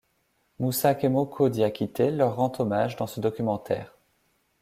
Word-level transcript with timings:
Moussa 0.57 0.95
Kemoko 0.95 1.47
Diakité 1.49 2.09
leur 2.09 2.35
rend 2.37 2.51
hommage 2.57 2.95
dans 2.95 3.05
ce 3.05 3.19
documentaire. 3.19 3.95